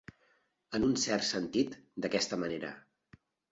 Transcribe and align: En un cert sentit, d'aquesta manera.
En 0.77 0.87
un 0.87 0.95
cert 1.01 1.27
sentit, 1.27 1.77
d'aquesta 2.07 2.43
manera. 2.47 2.75